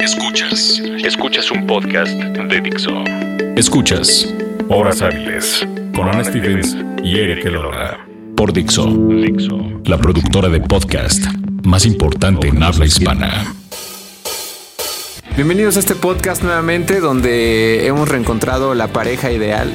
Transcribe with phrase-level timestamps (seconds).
[0.00, 0.80] Escuchas.
[1.04, 3.04] Escuchas un podcast de Dixo.
[3.54, 4.32] Escuchas
[4.70, 7.98] Horas Hábiles con Ana Stevens y Eric Elora.
[8.34, 8.86] Por Dixo.
[8.86, 9.58] Dixo.
[9.84, 11.22] La productora de podcast
[11.64, 13.54] más importante en habla hispana.
[15.36, 19.70] Bienvenidos a este podcast nuevamente donde hemos reencontrado la pareja ideal.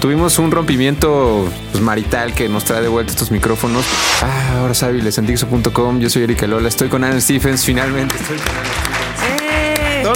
[0.00, 3.84] Tuvimos un rompimiento pues, marital que nos trae de vuelta estos micrófonos.
[4.22, 6.00] Ah, horas hábiles en Dixo.com.
[6.00, 7.66] Yo soy Erika Lola, estoy con Anne Stephens.
[7.66, 8.46] Finalmente estoy con.
[8.46, 8.91] ¡Eh!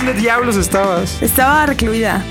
[0.06, 1.20] ¿Dónde diablos estabas?
[1.20, 2.22] Estaba recluida.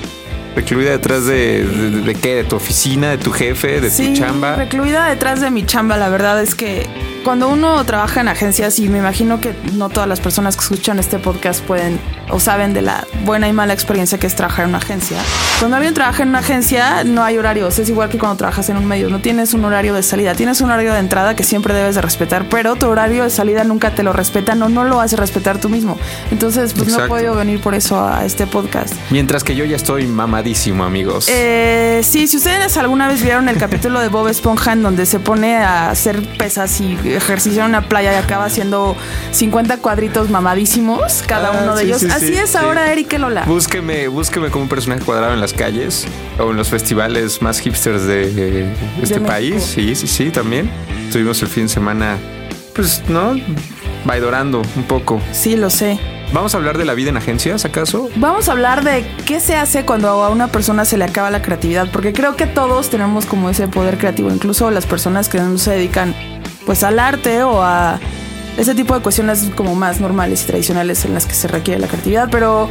[0.55, 2.35] Recluida detrás de, de, de- de qué?
[2.35, 3.09] ¿De tu oficina?
[3.09, 3.81] ¿De tu jefe?
[3.81, 4.55] ¿De sí, tu chamba?
[4.55, 5.97] recluida detrás de mi chamba.
[5.97, 6.87] La verdad es que
[7.25, 10.99] cuando uno trabaja en agencias, y me imagino que no todas las personas que escuchan
[10.99, 14.69] este podcast pueden o saben de la buena y mala experiencia que es trabajar en
[14.69, 15.17] una agencia.
[15.59, 17.79] Cuando alguien trabaja en una agencia, no hay horarios.
[17.79, 19.09] Es igual que cuando trabajas en un medio.
[19.09, 20.35] No tienes un horario de salida.
[20.35, 23.63] Tienes un horario de entrada que siempre debes de respetar, pero tu horario de salida
[23.63, 25.97] nunca te lo respetan o no lo haces respetar tú mismo.
[26.29, 28.93] Entonces, pues no he podido venir por eso a este podcast.
[29.09, 31.27] Mientras que yo ya estoy mamadísimo, amigos.
[31.29, 35.19] Eh, sí, si ustedes alguna vez vieron el capítulo de Bob Esponja en donde se
[35.19, 38.95] pone a hacer pesas y ejercicio en una playa y acaba haciendo
[39.31, 42.01] 50 cuadritos mamadísimos, cada Ah, uno de sí, ellos.
[42.01, 43.43] sí, Así sí, es ahora Eric y Lola.
[43.45, 46.05] Búsqueme, búsqueme como un personaje cuadrado en las calles
[46.39, 49.63] o en los festivales más hipsters de, de este país.
[49.63, 50.69] Sí, sí, sí, también.
[51.11, 52.17] Tuvimos el fin de semana,
[52.73, 53.35] pues, ¿no?
[54.05, 55.21] Baidorando un poco.
[55.31, 55.99] Sí, lo sé.
[56.33, 58.09] ¿Vamos a hablar de la vida en agencias, acaso?
[58.15, 61.41] Vamos a hablar de qué se hace cuando a una persona se le acaba la
[61.41, 65.57] creatividad, porque creo que todos tenemos como ese poder creativo, incluso las personas que no
[65.57, 66.13] se dedican
[66.65, 67.99] pues al arte o a
[68.57, 71.87] ese tipo de cuestiones como más normales y tradicionales en las que se requiere la
[71.87, 72.69] creatividad, pero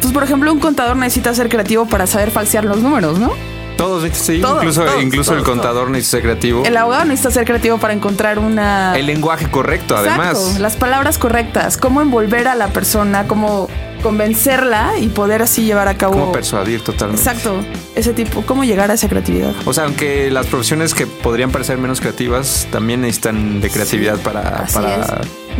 [0.00, 3.32] pues por ejemplo un contador necesita ser creativo para saber falsear los números, ¿no?
[3.80, 6.64] Todos, sí, Todos, incluso, todos, incluso el contador necesita ser creativo.
[6.66, 8.94] El abogado necesita ser creativo para encontrar una...
[8.94, 10.60] El lenguaje correcto, Exacto, además.
[10.60, 13.68] las palabras correctas, cómo envolver a la persona, cómo
[14.02, 16.12] convencerla y poder así llevar a cabo...
[16.12, 17.22] Cómo persuadir totalmente.
[17.22, 17.64] Exacto,
[17.94, 19.54] ese tipo, cómo llegar a esa creatividad.
[19.64, 24.66] O sea, aunque las profesiones que podrían parecer menos creativas también necesitan de creatividad para.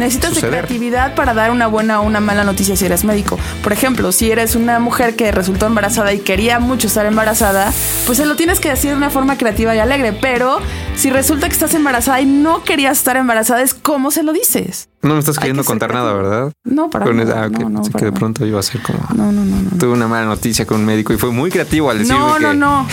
[0.00, 3.38] Necesitas de creatividad para dar una buena o una mala noticia si eres médico.
[3.62, 7.70] Por ejemplo, si eres una mujer que resultó embarazada y quería mucho estar embarazada,
[8.06, 10.14] pues se lo tienes que decir de una forma creativa y alegre.
[10.14, 10.60] Pero
[11.00, 14.88] si resulta que estás embarazada y no querías estar embarazada, es cómo se lo dices.
[15.02, 16.12] No me estás queriendo que contar nada.
[16.12, 16.52] ¿verdad?
[16.62, 17.44] No, para Con nada.
[17.44, 18.98] ah, ok, no, no, que de pronto iba a ser como.
[19.14, 19.70] No, no, no, no.
[19.78, 22.42] Tuve una mala noticia con un médico y fue muy creativo al decirme No, que.
[22.42, 22.86] no, no,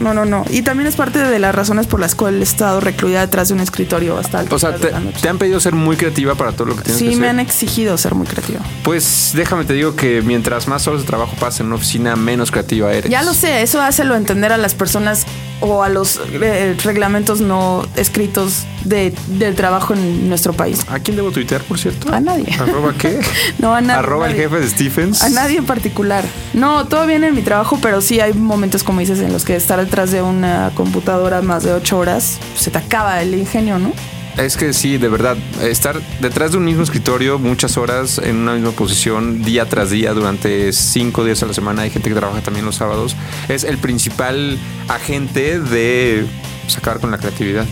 [0.00, 0.44] no, no, no.
[0.50, 3.54] Y también es parte de las razones por las cuales he estado recluida detrás de
[3.54, 6.74] un escritorio hasta altas O sea, te, han pedido ser muy creativa para todo lo
[6.76, 7.30] que tienes Sí, que me hacer.
[7.30, 8.58] han exigido ser muy creativa.
[8.82, 12.50] Pues déjame te digo que mientras más horas de trabajo pases en una oficina, menos
[12.50, 13.08] creativa eres.
[13.08, 15.26] Ya lo sé, eso hácelo entender a las personas
[15.60, 17.51] o a los eh, reglamentos no
[17.96, 20.84] escritos de, del trabajo en nuestro país.
[20.88, 22.12] ¿A quién debo tuitear, por cierto?
[22.12, 22.46] A nadie.
[22.58, 23.20] ¿Arroba qué?
[23.58, 24.00] No, a nadie.
[24.00, 24.44] ¿Arroba el nadie.
[24.44, 25.22] jefe de Stephens?
[25.22, 26.24] A nadie en particular.
[26.54, 29.56] No, todo bien en mi trabajo, pero sí hay momentos, como dices, en los que
[29.56, 33.92] estar detrás de una computadora más de ocho horas, se te acaba el ingenio, ¿no?
[34.36, 38.54] Es que sí, de verdad, estar detrás de un mismo escritorio muchas horas en una
[38.54, 42.40] misma posición día tras día durante cinco días a la semana, hay gente que trabaja
[42.40, 43.14] también los sábados,
[43.50, 44.58] es el principal
[44.88, 46.24] agente de
[46.66, 47.66] sacar con la creatividad.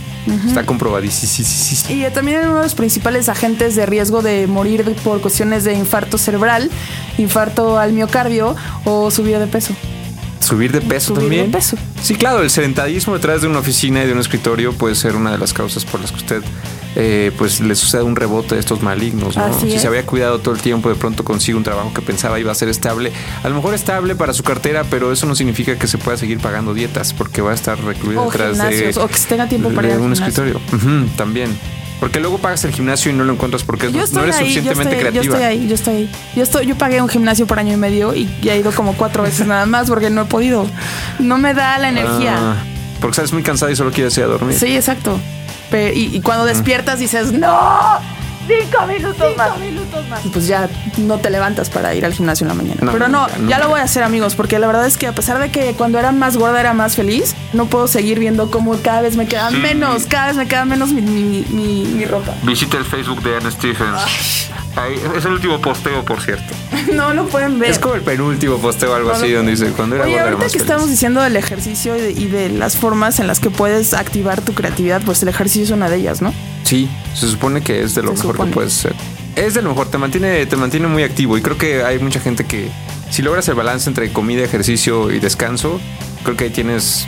[0.47, 1.47] Está comprobadísimo.
[1.89, 5.73] Y también uno de los principales agentes de riesgo de morir de- por cuestiones de
[5.73, 6.69] infarto cerebral,
[7.17, 9.73] infarto al miocardio o subida de peso.
[10.39, 11.51] Subir de peso Subir de también.
[11.51, 11.77] peso.
[12.01, 15.31] Sí, claro, el sedentarismo detrás de una oficina y de un escritorio puede ser una
[15.31, 16.41] de las causas por las que usted
[16.95, 19.37] eh, pues le suceda un rebote de estos malignos.
[19.37, 19.59] ¿no?
[19.59, 19.81] Si es.
[19.81, 22.55] se había cuidado todo el tiempo, de pronto consigue un trabajo que pensaba iba a
[22.55, 23.11] ser estable.
[23.43, 26.39] A lo mejor estable para su cartera, pero eso no significa que se pueda seguir
[26.39, 29.87] pagando dietas porque va a estar recluido O detrás de, o que tenga tiempo para
[29.87, 30.59] de ir un escritorio.
[31.15, 31.55] También.
[32.01, 34.95] Porque luego pagas el gimnasio y no lo encuentras porque no eres ahí, yo suficientemente
[34.95, 35.35] estoy, yo creativa.
[35.35, 36.09] estoy ahí, yo estoy ahí.
[36.35, 38.97] Yo estoy, yo pagué un gimnasio por año y medio y ya he ido como
[38.97, 40.65] cuatro veces nada más porque no he podido.
[41.19, 42.37] No me da la energía.
[42.39, 42.63] Ah,
[42.99, 44.57] porque estás muy cansada y solo quieres ir a dormir.
[44.57, 45.19] Sí, exacto.
[45.95, 47.99] Y, y cuando despiertas dices, ¡No!
[48.47, 50.25] ¡Cinco minutos más!
[50.25, 50.67] Y pues ya
[50.97, 52.81] no te levantas para ir al gimnasio en la mañana.
[52.81, 53.59] No, Pero no, nunca, ya nunca.
[53.59, 55.99] lo voy a hacer, amigos, porque la verdad es que a pesar de que cuando
[55.99, 59.51] era más gorda era más feliz, no puedo seguir viendo cómo cada vez me queda
[59.51, 62.33] menos, cada vez me queda menos mi, mi- mi- mi ropa.
[62.43, 64.49] Visita el Facebook de Anne Stephens.
[64.75, 66.53] Ahí- es el último posteo, por cierto.
[66.93, 67.69] No lo pueden ver.
[67.71, 70.23] Es como el penúltimo posteo, algo No así, lo donde dice, cuando era Oye, gorda
[70.27, 70.69] era ahorita más que feliz".
[70.71, 74.41] estamos diciendo del ejercicio y de, y de las formas en las que puedes activar
[74.41, 76.33] tu creatividad, pues el ejercicio es una de ellas, ¿no?
[76.63, 78.49] Sí, se supone que es de lo Se mejor supone.
[78.49, 78.95] que puedes hacer.
[79.35, 82.19] Es de lo mejor, te mantiene, te mantiene muy activo y creo que hay mucha
[82.19, 82.69] gente que
[83.09, 85.79] si logras el balance entre comida, ejercicio y descanso,
[86.23, 87.07] creo que ahí tienes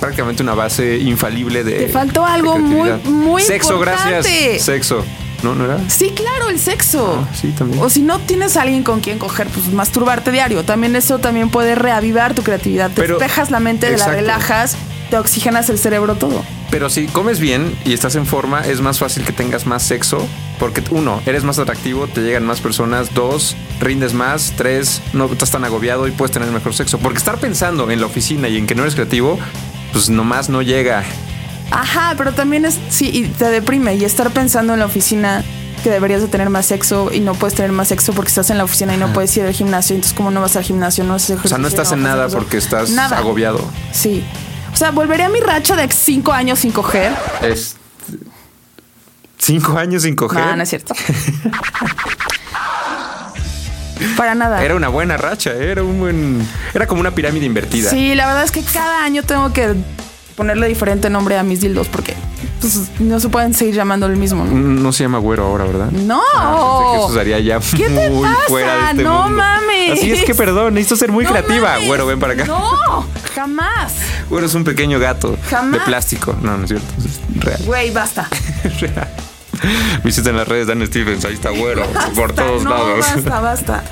[0.00, 4.10] prácticamente una base infalible de Te faltó algo de muy, muy Sexo, importante.
[4.10, 4.62] gracias.
[4.64, 5.04] Sexo.
[5.42, 5.54] ¿No?
[5.54, 5.78] ¿No era?
[5.88, 7.24] Sí, claro, el sexo.
[7.24, 7.80] Ah, sí, también.
[7.82, 10.64] O si no tienes a alguien con quien coger, pues masturbarte diario.
[10.64, 12.90] También eso también puede reavivar tu creatividad.
[12.90, 14.10] Te Pero- despejas la mente, Exacto.
[14.12, 14.76] la relajas,
[15.10, 16.44] te oxigenas el cerebro, todo.
[16.70, 20.26] Pero si comes bien y estás en forma, es más fácil que tengas más sexo.
[20.58, 23.14] Porque uno, eres más atractivo, te llegan más personas.
[23.14, 24.54] Dos, rindes más.
[24.56, 26.98] Tres, no estás tan agobiado y puedes tener mejor sexo.
[26.98, 29.38] Porque estar pensando en la oficina y en que no eres creativo,
[29.92, 31.04] pues nomás no llega.
[31.70, 33.94] Ajá, pero también es, sí, y te deprime.
[33.94, 35.44] Y estar pensando en la oficina
[35.82, 38.58] que deberías de tener más sexo y no puedes tener más sexo porque estás en
[38.58, 39.94] la oficina y no puedes ir al gimnasio.
[39.94, 41.04] Entonces, como no vas al gimnasio?
[41.04, 43.18] No haces O sea, no estás en nada porque estás Nada.
[43.18, 43.60] agobiado.
[43.92, 44.24] Sí.
[44.72, 47.12] O sea, volveré a mi racha de cinco años sin coger.
[47.42, 47.76] Es
[49.38, 50.44] cinco años sin coger.
[50.44, 50.94] No, no es cierto.
[54.16, 54.62] Para nada.
[54.64, 56.48] Era una buena racha, era un buen.
[56.74, 57.90] Era como una pirámide invertida.
[57.90, 59.74] Sí, la verdad es que cada año tengo que
[60.38, 62.14] ponerle diferente nombre a mis dildos porque
[62.60, 64.44] pues, no se pueden seguir llamando el mismo.
[64.44, 64.52] ¿no?
[64.54, 65.90] No se llama güero ahora, ¿verdad?
[65.90, 66.22] No.
[66.34, 68.40] Ah, pensé que eso sería ya ¿Qué te muy pasa?
[68.46, 69.36] fuera de este No mundo.
[69.36, 69.92] mames.
[69.98, 71.72] Así es que perdón, necesito ser muy No creativa.
[71.72, 71.86] mames.
[71.88, 72.44] Güero, ven para acá.
[72.46, 73.04] No,
[73.34, 73.94] jamás.
[74.30, 75.72] Güero es un pequeño gato Jamás.
[75.72, 76.36] de plástico.
[76.40, 76.86] No, no es cierto.
[77.04, 77.60] Es real.
[77.66, 78.28] Güey, basta.
[78.80, 79.08] Real.
[80.04, 81.82] Visiten las redes Dan Stevens, ahí está güero,
[82.14, 83.00] por todos no, lados.
[83.12, 83.84] Basta, basta.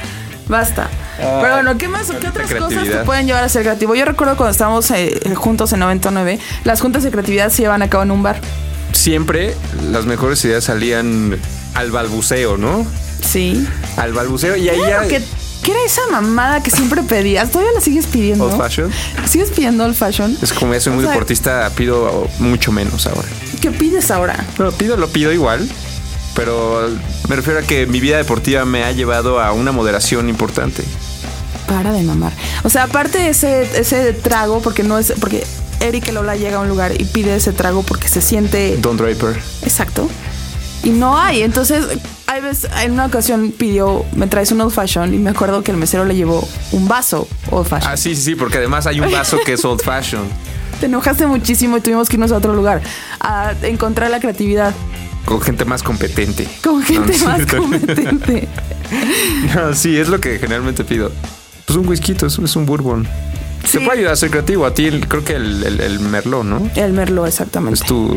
[0.48, 0.88] Basta.
[1.16, 2.08] Pero bueno, ¿qué más?
[2.20, 3.94] ¿Qué otras cosas te pueden llevar a ser creativo?
[3.94, 7.88] Yo recuerdo cuando estábamos eh, juntos en 99, las juntas de creatividad se llevan a
[7.90, 8.40] cabo en un bar.
[8.92, 9.54] Siempre
[9.90, 11.36] las mejores ideas salían
[11.74, 12.86] al balbuceo, ¿no?
[13.22, 13.66] Sí.
[13.96, 15.08] Al balbuceo y ahí Claro, ya.
[15.08, 15.24] ¿qué,
[15.62, 17.50] qué era esa mamada que siempre pedías?
[17.50, 18.44] ¿Todavía la sigues pidiendo?
[18.44, 18.90] Old fashion.
[19.28, 20.36] ¿Sigues pidiendo old fashion?
[20.40, 23.28] Es como ya soy O muy sea, deportista, pido mucho menos ahora.
[23.60, 24.44] ¿Qué pides ahora?
[24.58, 25.68] Lo pido, lo pido igual,
[26.36, 26.88] pero
[27.28, 30.84] me refiero a que mi vida deportiva me ha llevado a una moderación importante.
[31.66, 32.32] Para de mamar.
[32.62, 35.12] O sea, aparte de ese, ese trago, porque no es.
[35.18, 35.44] Porque
[35.80, 38.76] Eric Lola llega a un lugar y pide ese trago porque se siente.
[38.76, 39.36] Don Draper.
[39.62, 40.08] Exacto.
[40.84, 41.42] Y no hay.
[41.42, 41.84] Entonces,
[42.28, 45.72] hay veces, en una ocasión pidió, me traes un old fashion y me acuerdo que
[45.72, 47.92] el mesero le llevó un vaso old fashion.
[47.92, 50.22] Ah, sí, sí, sí, porque además hay un vaso que es old fashion.
[50.80, 52.82] Te enojaste muchísimo y tuvimos que irnos a otro lugar
[53.18, 54.74] a encontrar la creatividad
[55.26, 56.48] Con gente más competente.
[56.64, 58.48] con gente no más competente.
[59.54, 61.10] No, sí, es lo que generalmente pido.
[61.64, 63.04] Pues un whisky, es, un bourbon.
[63.64, 63.78] Sí.
[63.78, 64.64] Te puede ayudar a ser creativo.
[64.64, 66.70] A ti, el- creo que el, el, el Merlot, ¿no?
[66.76, 67.80] El merlot, exactamente.
[67.80, 68.16] Es tu,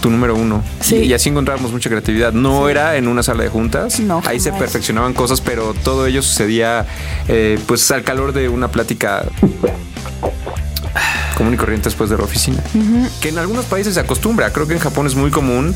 [0.00, 0.62] tu número uno.
[0.80, 0.96] Sí.
[0.98, 2.32] Y, y así encontrábamos mucha creatividad.
[2.32, 3.98] No era en una sala de juntas.
[3.98, 6.86] No, Ahí se perfeccionaban cosas, pero todo ello sucedía
[7.26, 9.24] eh, pues al calor de una plática
[11.38, 12.62] común y corriente después de la oficina.
[13.20, 14.52] Que en algunos países se acostumbra.
[14.52, 15.74] Creo que en Japón es muy común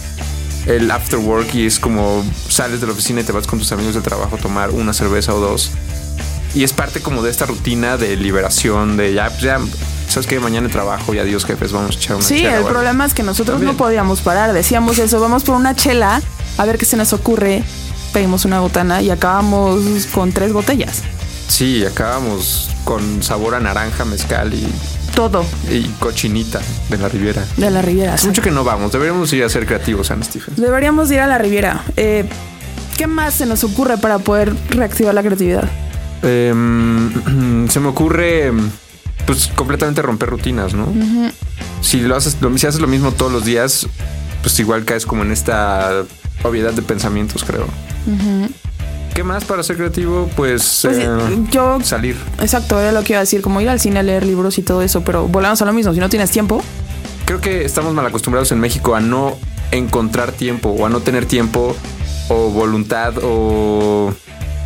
[0.66, 3.72] el after work y es como sales de la oficina y te vas con tus
[3.72, 5.70] amigos de trabajo a tomar una cerveza o dos.
[6.54, 9.58] Y es parte como de esta rutina de liberación, de ya, pues ya,
[10.08, 12.74] sabes que mañana trabajo y adiós jefes, vamos a echar una Sí, chela, el bueno.
[12.74, 13.72] problema es que nosotros También.
[13.72, 14.52] no podíamos parar.
[14.52, 16.20] Decíamos eso, vamos por una chela,
[16.58, 17.64] a ver qué se nos ocurre.
[18.12, 21.02] Pedimos una botana y acabamos con tres botellas.
[21.48, 24.66] Sí, acabamos con sabor a naranja, mezcal y,
[25.14, 27.44] Todo y cochinita de la Riviera.
[27.56, 28.16] de la Riviera.
[28.24, 30.54] Mucho que no vamos, deberíamos ir a ser creativos, Ana Stephen.
[30.56, 31.82] Deberíamos ir a la Riviera.
[31.96, 32.24] Eh,
[32.96, 35.64] ¿Qué más se nos ocurre para poder reactivar la creatividad?
[36.22, 38.52] Em, se me ocurre,
[39.26, 40.86] pues, completamente romper rutinas, ¿no?
[41.82, 43.86] Si lo haces, lo- si haces lo mismo todos los días,
[44.42, 46.04] pues igual caes como en esta
[46.42, 47.66] obviedad de pensamientos, creo.
[49.14, 50.30] ¿Qué más para ser creativo?
[50.36, 51.08] Pues, Pues, eh,
[51.50, 52.16] yo salir.
[52.40, 54.82] Exacto, era lo que iba a decir, como ir al cine, leer libros y todo
[54.82, 56.62] eso, pero volvamos a lo mismo, si no tienes tiempo,
[57.24, 59.38] Creo que estamos mal acostumbrados en México a no
[59.70, 61.76] encontrar tiempo o a no tener tiempo
[62.28, 64.12] o voluntad o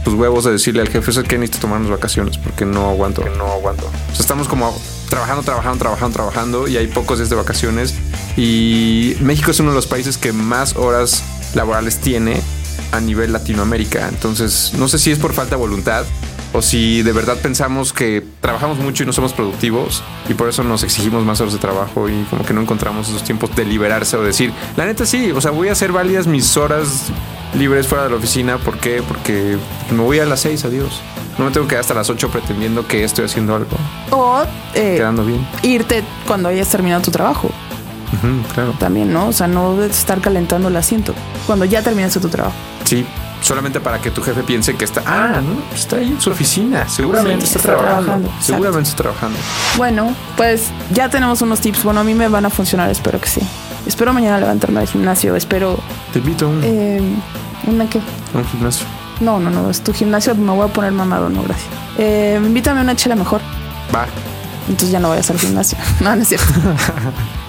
[0.04, 3.46] pues huevos de decirle al jefe, es que necesito tomarnos vacaciones porque no aguanto, no
[3.46, 3.86] aguanto.
[3.86, 4.76] O sea, estamos como
[5.08, 7.94] trabajando, trabajando, trabajando, trabajando y hay pocos días de vacaciones
[8.36, 11.22] y México es uno de los países que más horas
[11.54, 12.40] laborales tiene
[12.92, 14.08] a nivel Latinoamérica.
[14.08, 16.04] Entonces, no sé si es por falta de voluntad
[16.52, 20.64] o si de verdad pensamos que trabajamos mucho y no somos productivos y por eso
[20.64, 24.16] nos exigimos más horas de trabajo y como que no encontramos esos tiempos de liberarse
[24.16, 27.06] o decir, la neta sí, o sea, voy a hacer válidas mis horas
[27.54, 28.58] libres fuera de la oficina.
[28.58, 29.02] ¿Por qué?
[29.06, 29.58] Porque
[29.90, 31.00] me voy a las seis, adiós.
[31.38, 33.76] No me tengo que quedar hasta las 8 pretendiendo que estoy haciendo algo,
[34.10, 35.46] o eh, quedando bien.
[35.62, 37.50] irte cuando hayas terminado tu trabajo,
[38.54, 38.72] Claro.
[38.78, 39.28] también, ¿no?
[39.28, 41.14] O sea, no estar calentando el asiento
[41.46, 42.54] cuando ya terminaste tu trabajo.
[42.84, 43.04] Sí,
[43.40, 46.88] solamente para que tu jefe piense que está, ah, no, está ahí en su oficina,
[46.88, 49.38] seguramente Sí, está, está trabajando, seguramente está trabajando.
[49.76, 51.82] Bueno, pues ya tenemos unos tips.
[51.84, 53.40] Bueno, a mí me van a funcionar, espero que sí.
[53.86, 55.36] Espero mañana levantarme al gimnasio.
[55.36, 55.78] Espero.
[56.12, 57.00] Te invito a un, Eh,
[57.68, 58.00] ¿Una qué?
[58.34, 58.84] a un gimnasio.
[59.20, 59.70] No, no, no.
[59.70, 60.34] Es tu gimnasio.
[60.34, 61.68] Me voy a poner mamado, no, gracias.
[61.96, 63.40] Eh, invítame a una chela mejor.
[63.94, 64.06] Va.
[64.68, 65.78] Entonces ya no vayas al gimnasio.
[66.00, 66.46] No, no es cierto.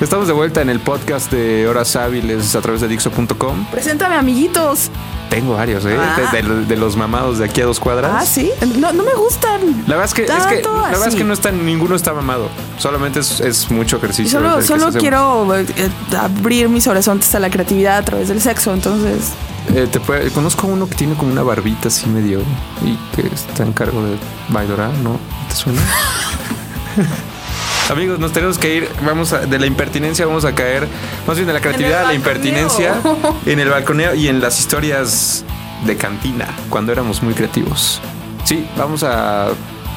[0.00, 3.66] Estamos de vuelta en el podcast de Horas Hábiles a través de Dixo.com.
[3.70, 4.90] Preséntame, amiguitos.
[5.30, 5.96] Tengo varios, ¿eh?
[5.98, 6.16] Ah.
[6.32, 8.10] De, de- de los mamados de aquí a dos cuadras.
[8.14, 8.50] Ah, sí.
[8.78, 9.60] No, no me gustan.
[9.86, 12.48] La verdad es que, es que, la verdad es que no está, ninguno está mamado.
[12.78, 14.38] Solamente es, es mucho ejercicio.
[14.40, 15.64] solo solo quiero eh,
[16.20, 18.74] abrir mis horizontes a la creatividad a través del sexo.
[18.74, 19.30] Entonces,
[19.74, 22.40] Eh, te puede- conozco uno que tiene como una barbita así medio
[22.84, 24.16] y que está en cargo de
[24.48, 25.18] Baidora, ¿no?
[25.48, 25.80] ¿Te suena?
[27.90, 28.88] Amigos, nos tenemos que ir.
[29.04, 30.88] Vamos a, de la impertinencia vamos a caer,
[31.26, 32.94] más bien de la creatividad a la impertinencia,
[33.46, 35.44] en el balconeo y en las historias
[35.84, 38.00] de cantina, cuando éramos muy creativos.
[38.44, 39.48] Sí, vamos a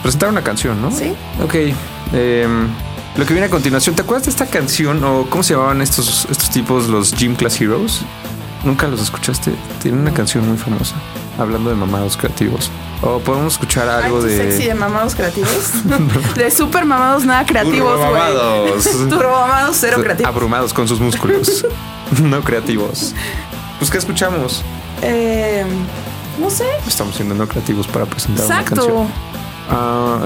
[0.01, 0.91] presentar una canción, ¿no?
[0.91, 1.13] Sí.
[1.43, 1.55] Ok.
[2.13, 2.67] em,
[3.17, 6.27] lo que viene a continuación, ¿te acuerdas de esta canción o cómo se llamaban estos,
[6.29, 8.01] estos tipos, los Gym Class Heroes?
[8.65, 9.53] ¿Nunca los escuchaste?
[9.81, 10.95] Tienen una canción muy famosa,
[11.37, 12.71] hablando de mamados creativos.
[13.03, 14.37] O podemos escuchar algo Ay, de...
[14.37, 15.71] sexy de mamados creativos.
[16.35, 18.09] de super mamados, nada creativos, güey.
[18.09, 18.83] Turbomamados.
[19.09, 20.29] Turbomamados, cero creativos.
[20.29, 21.65] Abrumados con sus músculos.
[22.21, 23.13] no creativos.
[23.77, 24.63] Pues, ¿qué escuchamos?
[25.03, 25.63] Eh,
[26.39, 26.65] no sé.
[26.87, 28.75] Estamos siendo no creativos para presentar una Exacto.
[28.87, 29.35] canción.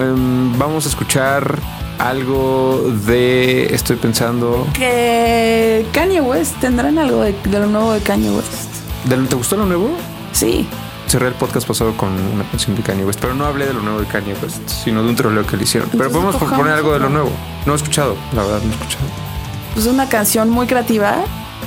[0.01, 1.59] Em, vamos a escuchar
[1.99, 3.73] algo de...
[3.73, 4.65] Estoy pensando...
[4.73, 8.69] Que Kanye West tendrán algo de, de lo nuevo de Kanye West.
[9.05, 9.89] ¿de- ¿Te gustó lo nuevo?
[10.31, 10.67] Sí.
[11.07, 13.81] Cerré el podcast pasado con una canción de Kanye West, pero no hablé de lo
[13.81, 15.89] nuevo de Kanye West, sino de un troleo que le hicieron.
[15.91, 17.31] Pero podemos cojamos poner algo de lo nuevo.
[17.65, 19.05] No he escuchado, la verdad, no he escuchado.
[19.73, 21.15] Pues una canción muy creativa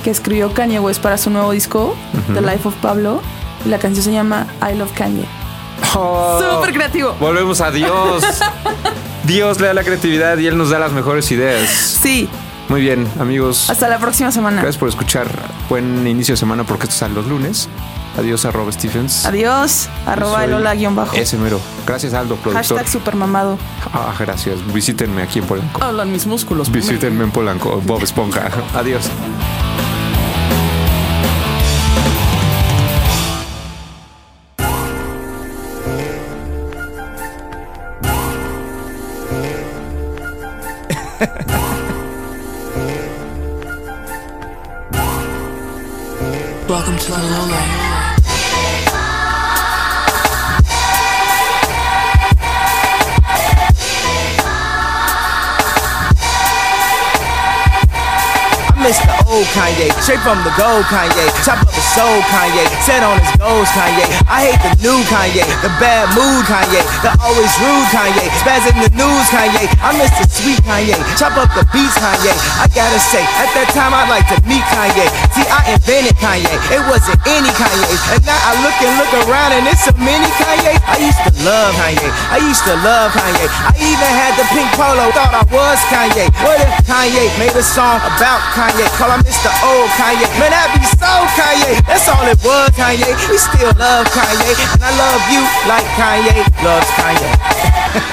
[0.03, 1.95] que escribió Kanye West para su nuevo disco,
[2.33, 3.21] The Life of Pablo.
[3.65, 5.25] Y la canción se llama I Love Kanye.
[5.91, 7.13] Súper creativo.
[7.19, 8.23] Volvemos a Dios.
[9.23, 11.69] Dios le da la creatividad y Él nos da las mejores ideas.
[11.69, 12.29] Sí.
[12.69, 13.69] Muy bien, amigos.
[13.69, 14.61] Hasta la próxima semana.
[14.61, 15.27] Gracias por escuchar.
[15.69, 17.69] Buen inicio de semana porque esto sale los lunes.
[18.17, 19.25] Adiós a Rob Stephens.
[19.25, 19.89] Adiós.
[20.05, 21.15] Arroba hola guion bajo.
[21.15, 21.59] Ese mero.
[21.85, 22.77] Gracias Aldo, productor.
[22.77, 23.57] Hashtag super mamado.
[23.91, 24.59] Ah, gracias.
[24.73, 25.83] Visítenme aquí en Polanco.
[25.83, 26.71] Hablan mis músculos.
[26.71, 27.81] Visítenme en Polanco.
[27.85, 28.49] Bob Esponja.
[28.75, 29.09] Adiós.
[59.33, 61.25] Old Kanye, straight from the gold Kanye.
[61.41, 64.05] Chop up the soul Kanye, set on his goals Kanye.
[64.29, 68.77] I hate the new Kanye, the bad mood Kanye, the always rude Kanye, spaz in
[68.77, 69.65] the news Kanye.
[69.81, 72.33] I miss the sweet Kanye, chop up the beats Kanye.
[72.61, 75.09] I gotta say, at that time I'd like to meet Kanye.
[75.33, 77.89] See, I invented Kanye, it wasn't any Kanye.
[78.13, 80.77] And now I look and look around and it's so many Kanye.
[80.85, 83.49] I used to love Kanye, I used to love Kanye.
[83.49, 86.29] I even had the pink polo, thought I was Kanye.
[86.45, 88.85] What if Kanye made a song about Kanye?
[89.01, 89.49] Call him Mr.
[89.63, 90.27] Old Kanye.
[90.39, 91.79] Man, that'd be so Kanye.
[91.87, 93.07] That's all it was, Kanye.
[93.31, 94.53] We still love Kanye.
[94.75, 98.09] And I love you like Kanye loves Kanye.